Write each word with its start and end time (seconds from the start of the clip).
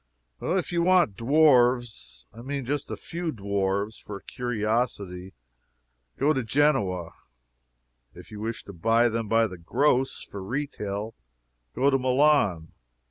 If 0.41 0.71
you 0.71 0.81
want 0.81 1.15
dwarfs 1.15 2.25
I 2.33 2.41
mean 2.41 2.65
just 2.65 2.89
a 2.89 2.97
few 2.97 3.31
dwarfs 3.31 3.99
for 3.99 4.17
a 4.17 4.23
curiosity 4.23 5.35
go 6.17 6.33
to 6.33 6.41
Genoa. 6.41 7.13
If 8.15 8.31
you 8.31 8.39
wish 8.39 8.63
to 8.63 8.73
buy 8.73 9.09
them 9.09 9.27
by 9.27 9.45
the 9.45 9.59
gross, 9.59 10.23
for 10.23 10.41
retail, 10.41 11.13
go 11.75 11.91
to 11.91 11.99
Milan. 11.99 12.71